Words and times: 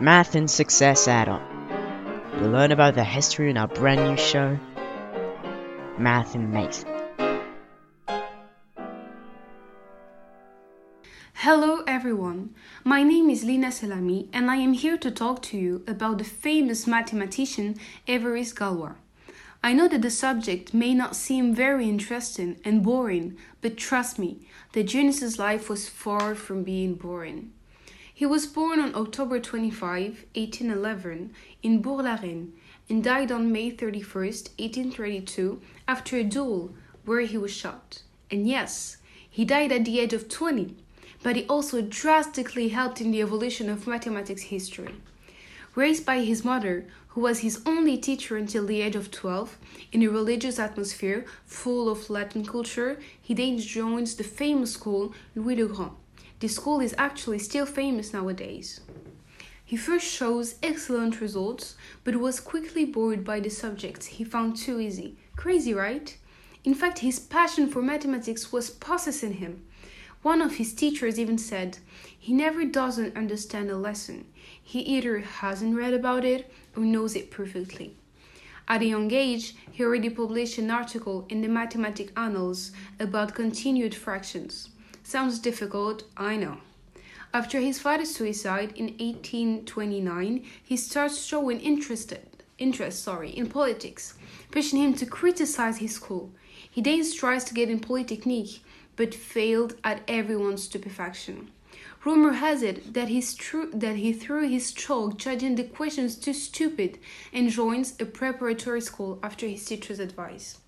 Math 0.00 0.36
and 0.36 0.48
Success 0.48 1.08
Add-on. 1.08 1.42
You'll 2.38 2.52
learn 2.52 2.70
about 2.70 2.94
the 2.94 3.02
history 3.02 3.50
in 3.50 3.56
our 3.56 3.66
brand 3.66 4.04
new 4.04 4.16
show, 4.16 4.56
Math 5.98 6.36
and 6.36 6.52
Mason. 6.52 6.88
Hello 11.34 11.82
everyone, 11.88 12.54
my 12.84 13.02
name 13.02 13.28
is 13.28 13.42
Lina 13.42 13.68
Selami 13.68 14.28
and 14.32 14.48
I 14.48 14.56
am 14.58 14.72
here 14.72 14.96
to 14.98 15.10
talk 15.10 15.42
to 15.42 15.58
you 15.58 15.82
about 15.88 16.18
the 16.18 16.24
famous 16.24 16.86
mathematician 16.86 17.74
Évariste 18.06 18.54
Galois. 18.54 18.94
I 19.64 19.72
know 19.72 19.88
that 19.88 20.02
the 20.02 20.12
subject 20.12 20.72
may 20.72 20.94
not 20.94 21.16
seem 21.16 21.52
very 21.52 21.88
interesting 21.88 22.60
and 22.64 22.84
boring, 22.84 23.36
but 23.60 23.76
trust 23.76 24.16
me, 24.16 24.46
the 24.74 24.84
genius's 24.84 25.40
life 25.40 25.68
was 25.68 25.88
far 25.88 26.36
from 26.36 26.62
being 26.62 26.94
boring. 26.94 27.50
He 28.18 28.26
was 28.26 28.48
born 28.48 28.80
on 28.80 28.96
October 28.96 29.38
25, 29.38 30.24
1811, 30.34 31.32
in 31.62 31.80
Bourg-la-Reine 31.80 32.52
and 32.88 33.04
died 33.04 33.30
on 33.30 33.52
May 33.52 33.70
31, 33.70 34.24
1832, 34.24 35.60
after 35.86 36.16
a 36.16 36.24
duel 36.24 36.74
where 37.04 37.20
he 37.20 37.38
was 37.38 37.52
shot. 37.52 38.02
And 38.28 38.48
yes, 38.48 38.96
he 39.30 39.44
died 39.44 39.70
at 39.70 39.84
the 39.84 40.00
age 40.00 40.12
of 40.12 40.28
20 40.28 40.74
but 41.22 41.36
he 41.36 41.44
also 41.46 41.80
drastically 41.80 42.70
helped 42.70 43.00
in 43.00 43.12
the 43.12 43.22
evolution 43.22 43.70
of 43.70 43.86
mathematics 43.86 44.42
history. 44.42 44.96
Raised 45.76 46.04
by 46.04 46.22
his 46.24 46.44
mother, 46.44 46.86
who 47.10 47.20
was 47.20 47.38
his 47.38 47.62
only 47.64 47.96
teacher 47.98 48.36
until 48.36 48.66
the 48.66 48.80
age 48.80 48.96
of 48.96 49.12
12, 49.12 49.56
in 49.92 50.02
a 50.02 50.08
religious 50.08 50.58
atmosphere 50.58 51.24
full 51.46 51.88
of 51.88 52.10
Latin 52.10 52.44
culture, 52.44 52.98
he 53.22 53.32
then 53.32 53.58
joins 53.58 54.16
the 54.16 54.24
famous 54.24 54.72
school 54.72 55.14
Louis 55.36 55.54
le 55.54 55.68
Grand. 55.68 55.92
This 56.40 56.54
school 56.54 56.80
is 56.80 56.94
actually 56.96 57.40
still 57.40 57.66
famous 57.66 58.12
nowadays. 58.12 58.80
He 59.64 59.76
first 59.76 60.06
shows 60.06 60.54
excellent 60.62 61.20
results, 61.20 61.74
but 62.04 62.16
was 62.16 62.38
quickly 62.38 62.84
bored 62.84 63.24
by 63.24 63.40
the 63.40 63.50
subjects 63.50 64.06
he 64.06 64.24
found 64.24 64.56
too 64.56 64.78
easy. 64.78 65.16
Crazy, 65.36 65.74
right? 65.74 66.16
In 66.64 66.74
fact, 66.74 67.00
his 67.00 67.18
passion 67.18 67.68
for 67.68 67.82
mathematics 67.82 68.52
was 68.52 68.70
possessing 68.70 69.34
him. 69.34 69.64
One 70.22 70.40
of 70.40 70.56
his 70.56 70.72
teachers 70.72 71.18
even 71.18 71.38
said, 71.38 71.78
He 72.18 72.32
never 72.32 72.64
doesn't 72.64 73.16
understand 73.16 73.70
a 73.70 73.76
lesson. 73.76 74.26
He 74.62 74.80
either 74.80 75.18
hasn't 75.18 75.76
read 75.76 75.92
about 75.92 76.24
it 76.24 76.52
or 76.76 76.84
knows 76.84 77.16
it 77.16 77.30
perfectly. 77.30 77.96
At 78.68 78.82
a 78.82 78.86
young 78.86 79.12
age, 79.12 79.54
he 79.72 79.82
already 79.82 80.10
published 80.10 80.58
an 80.58 80.70
article 80.70 81.26
in 81.28 81.40
the 81.40 81.48
Mathematic 81.48 82.12
Annals 82.16 82.70
about 83.00 83.34
continued 83.34 83.94
fractions. 83.94 84.68
Sounds 85.08 85.38
difficult, 85.38 86.02
I 86.18 86.36
know. 86.36 86.58
After 87.32 87.60
his 87.60 87.78
father's 87.78 88.14
suicide 88.14 88.74
in 88.76 88.88
1829, 88.98 90.44
he 90.62 90.76
starts 90.76 91.24
showing 91.24 91.60
interest, 91.60 92.12
interest 92.58 93.04
sorry, 93.04 93.30
in 93.30 93.48
politics, 93.48 94.12
pushing 94.50 94.82
him 94.82 94.92
to 94.96 95.06
criticize 95.06 95.78
his 95.78 95.94
school. 95.94 96.30
He 96.70 96.82
then 96.82 97.02
tries 97.10 97.44
to 97.44 97.54
get 97.54 97.70
in 97.70 97.80
Polytechnique, 97.80 98.62
but 98.96 99.14
failed 99.14 99.76
at 99.82 100.02
everyone's 100.06 100.64
stupefaction. 100.64 101.52
Rumor 102.04 102.34
has 102.34 102.60
it 102.60 102.92
that, 102.92 103.08
he's 103.08 103.34
that 103.72 103.96
he 103.96 104.12
threw 104.12 104.46
his 104.46 104.72
chalk 104.74 105.16
judging 105.16 105.54
the 105.54 105.64
questions 105.64 106.16
too 106.16 106.34
stupid 106.34 106.98
and 107.32 107.48
joins 107.48 107.98
a 107.98 108.04
preparatory 108.04 108.82
school 108.82 109.18
after 109.22 109.46
his 109.48 109.64
teacher's 109.64 110.00
advice. 110.00 110.58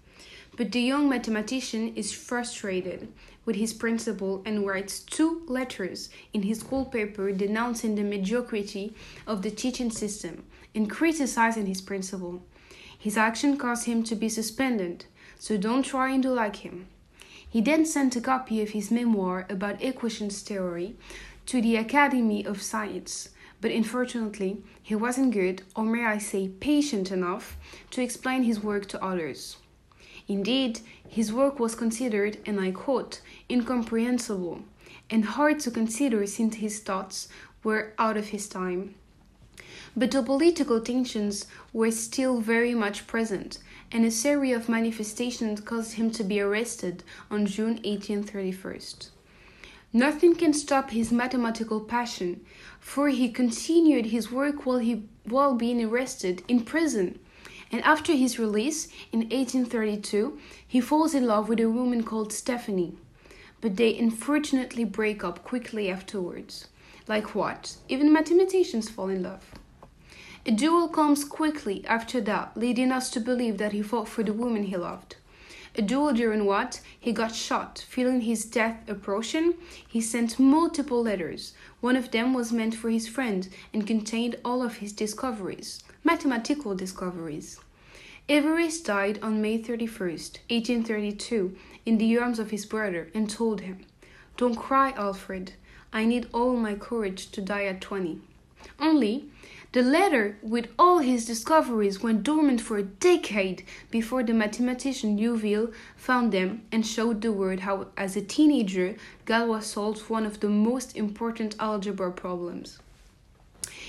But 0.57 0.73
the 0.73 0.81
young 0.81 1.09
mathematician 1.09 1.95
is 1.97 2.13
frustrated 2.13 3.09
with 3.45 3.57
his 3.57 3.73
principal 3.73 4.43
and 4.45 4.67
writes 4.67 5.01
two 5.01 5.43
letters 5.47 6.11
in 6.33 6.43
his 6.43 6.61
school 6.61 6.85
paper 6.85 7.33
denouncing 7.33 7.95
the 7.95 8.03
mediocrity 8.03 8.95
of 9.27 9.43
the 9.43 9.51
teaching 9.51 9.91
system 9.91 10.45
and 10.75 10.91
criticizing 10.91 11.67
his 11.67 11.81
principal. 11.81 12.43
His 12.99 13.17
action 13.17 13.57
caused 13.57 13.87
him 13.87 14.03
to 14.05 14.15
be 14.15 14.29
suspended, 14.29 15.07
so 15.39 15.57
don't 15.57 15.83
try 15.83 16.11
and 16.11 16.23
do 16.23 16.31
like 16.31 16.57
him. 16.57 16.89
He 17.49 17.61
then 17.61 17.87
sent 17.87 18.15
a 18.15 18.21
copy 18.21 18.61
of 18.61 18.71
his 18.71 18.91
memoir 18.91 19.47
about 19.49 19.83
equations 19.83 20.43
theory 20.43 20.97
to 21.47 21.63
the 21.63 21.77
Academy 21.77 22.45
of 22.45 22.63
Science, 22.63 23.31
but 23.61 23.71
unfortunately, 23.71 24.63
he 24.83 24.95
wasn't 24.95 25.33
good, 25.33 25.63
or 25.75 25.85
may 25.85 26.05
I 26.05 26.19
say 26.19 26.49
patient 26.49 27.11
enough, 27.11 27.57
to 27.91 28.03
explain 28.03 28.43
his 28.43 28.63
work 28.63 28.87
to 28.89 29.03
others. 29.03 29.57
Indeed, 30.31 30.79
his 31.09 31.33
work 31.33 31.59
was 31.59 31.75
considered, 31.75 32.39
and 32.47 32.61
I 32.61 32.71
quote, 32.71 33.21
incomprehensible 33.51 34.63
and 35.11 35.25
hard 35.25 35.59
to 35.59 35.73
consider 35.73 36.25
since 36.25 36.55
his 36.55 36.79
thoughts 36.79 37.27
were 37.65 37.95
out 37.99 38.17
of 38.17 38.29
his 38.29 38.49
time. 38.49 38.95
But 39.97 40.13
the 40.13 40.23
political 40.23 40.81
tensions 40.81 41.47
were 41.73 41.91
still 41.91 42.41
very 42.41 42.77
much 42.77 43.09
present, 43.09 43.59
and 43.91 44.05
a 44.05 44.11
series 44.13 44.55
of 44.55 44.69
manifestations 44.69 45.61
caused 45.63 45.95
him 45.95 46.13
to 46.13 46.23
be 46.23 46.39
arrested 46.41 47.03
on 47.29 47.47
June 47.47 47.81
1831. 47.83 49.11
Nothing 49.93 50.37
can 50.37 50.53
stop 50.53 50.91
his 50.91 51.11
mathematical 51.11 51.81
passion, 51.81 52.47
for 52.79 53.09
he 53.09 53.33
continued 53.33 54.07
his 54.07 54.31
work 54.31 54.65
while, 54.65 54.79
he, 54.79 55.09
while 55.25 55.57
being 55.57 55.83
arrested 55.83 56.45
in 56.47 56.65
prison. 56.65 57.19
And 57.73 57.83
after 57.83 58.13
his 58.13 58.39
release 58.39 58.89
in 59.13 59.21
1832, 59.21 60.39
he 60.67 60.81
falls 60.81 61.15
in 61.15 61.27
love 61.27 61.49
with 61.49 61.61
a 61.61 61.71
woman 61.71 62.03
called 62.03 62.33
Stephanie. 62.33 62.97
But 63.61 63.77
they 63.77 63.97
unfortunately 63.97 64.85
break 64.85 65.23
up 65.23 65.45
quickly 65.45 65.91
afterwards. 65.91 66.69
Like 67.07 67.35
what? 67.35 67.77
Even 67.89 68.13
mathematicians 68.13 68.89
fall 68.89 69.09
in 69.09 69.23
love. 69.23 69.51
A 70.47 70.51
duel 70.51 70.89
comes 70.89 71.25
quickly 71.25 71.85
after 71.87 72.21
that, 72.23 72.57
leading 72.57 72.91
us 72.91 73.11
to 73.11 73.21
believe 73.21 73.59
that 73.59 73.73
he 73.73 73.83
fought 73.83 74.09
for 74.09 74.23
the 74.23 74.33
woman 74.33 74.65
he 74.65 74.77
loved. 74.77 75.17
A 75.77 75.83
duel 75.83 76.13
during 76.13 76.47
what 76.47 76.81
he 76.99 77.13
got 77.13 77.35
shot. 77.35 77.85
Feeling 77.89 78.23
his 78.23 78.45
death 78.45 78.89
approaching, 78.89 79.55
he 79.87 80.01
sent 80.01 80.39
multiple 80.39 81.03
letters. 81.03 81.55
One 81.81 81.95
of 81.97 82.11
them 82.11 82.35
was 82.35 82.53
meant 82.53 82.75
for 82.75 82.91
his 82.91 83.07
friend 83.07 83.49
and 83.73 83.87
contained 83.87 84.37
all 84.45 84.63
of 84.63 84.79
his 84.79 84.93
discoveries, 84.93 85.83
mathematical 86.03 86.75
discoveries. 86.75 87.61
Évariste 88.29 88.85
died 88.85 89.19
on 89.23 89.41
May 89.41 89.61
31st, 89.61 90.39
1832, 90.51 91.57
in 91.87 91.99
the 91.99 92.19
arms 92.19 92.39
of 92.39 92.51
his 92.51 92.67
brother 92.67 93.09
and 93.15 93.31
told 93.31 93.61
him, 93.61 93.85
Don't 94.37 94.57
cry, 94.57 94.91
Alfred. 94.93 95.53
I 95.93 96.05
need 96.05 96.29
all 96.33 96.57
my 96.57 96.75
courage 96.75 97.31
to 97.33 97.41
die 97.41 97.65
at 97.65 97.81
20. 97.81 98.21
Only, 98.79 99.31
the 99.73 99.83
letter 99.83 100.37
with 100.43 100.67
all 100.79 100.99
his 100.99 101.27
discoveries 101.27 102.03
went 102.03 102.25
dormant 102.25 102.61
for 102.61 102.77
a 102.77 102.83
decade 102.83 103.65
before 103.91 104.25
the 104.25 104.35
mathematician 104.35 105.17
Liouville 105.17 105.73
found 105.97 106.33
them 106.33 106.63
and 106.73 106.85
showed 106.85 107.23
the 107.23 107.33
world 107.33 107.61
how, 107.61 107.87
as 107.97 108.17
a 108.17 108.21
teenager, 108.21 108.97
Galois 109.27 109.63
solved 109.63 110.11
one 110.11 110.27
of 110.27 110.41
the 110.41 110.49
most 110.49 110.97
important 110.97 111.55
algebra 111.61 112.11
problems. 112.11 112.81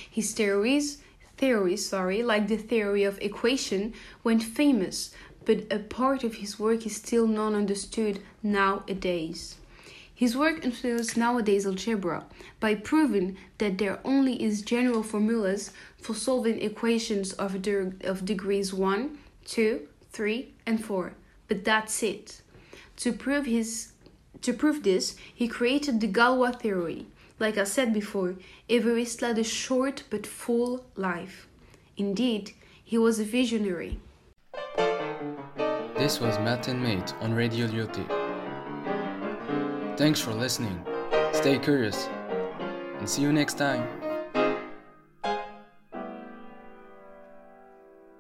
His 0.09 0.33
theories, 0.33 0.99
theories, 1.37 1.87
sorry, 1.87 2.21
like 2.21 2.47
the 2.47 2.57
theory 2.57 3.03
of 3.03 3.19
equation, 3.19 3.93
went 4.23 4.43
famous, 4.43 5.15
but 5.45 5.65
a 5.71 5.79
part 5.79 6.23
of 6.23 6.35
his 6.35 6.59
work 6.59 6.85
is 6.85 6.95
still 6.95 7.25
non 7.25 7.55
understood 7.55 8.21
nowadays. 8.43 9.55
His 10.21 10.37
work 10.37 10.63
influenced 10.63 11.17
nowadays 11.17 11.65
algebra 11.65 12.25
by 12.59 12.75
proving 12.75 13.37
that 13.57 13.79
there 13.79 13.99
only 14.05 14.39
is 14.39 14.61
general 14.61 15.01
formulas 15.01 15.71
for 15.99 16.13
solving 16.13 16.61
equations 16.61 17.33
of, 17.33 17.59
de 17.63 17.91
of 18.03 18.23
degrees 18.23 18.71
1, 18.71 19.17
2, 19.45 19.87
3, 20.11 20.53
and 20.67 20.85
4. 20.85 21.13
But 21.47 21.65
that's 21.65 22.03
it. 22.03 22.41
To 22.97 23.11
prove 23.11 23.47
his 23.47 23.93
to 24.43 24.53
prove 24.53 24.83
this, 24.83 25.15
he 25.33 25.47
created 25.47 25.99
the 25.99 26.07
Galois 26.07 26.59
theory. 26.59 27.07
Like 27.39 27.57
I 27.57 27.63
said 27.63 27.91
before, 27.91 28.35
Évariste 28.69 29.23
led 29.23 29.40
a 29.40 29.43
short 29.43 30.03
but 30.11 30.28
full 30.28 30.85
life. 30.96 31.47
Indeed, 31.97 32.51
he 32.84 32.99
was 32.99 33.19
a 33.19 33.23
visionary. 33.23 33.99
This 35.97 36.22
was 36.22 36.37
Math 36.37 36.67
and 36.67 36.84
Mate 36.84 37.11
on 37.22 37.34
Radio 37.34 37.66
Lyautey. 37.66 38.21
Thanks 40.01 40.19
for 40.19 40.33
listening. 40.33 40.83
Stay 41.31 41.59
curious 41.59 42.09
and 42.97 43.07
see 43.07 43.21
you 43.21 43.31
next 43.31 43.53
time. 43.59 44.00